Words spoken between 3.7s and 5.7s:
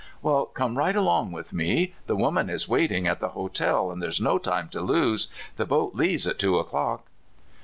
and there's no time to lose. The